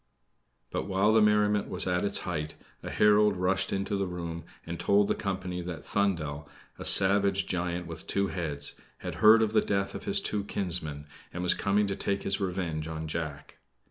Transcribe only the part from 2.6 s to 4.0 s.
a herald rushed into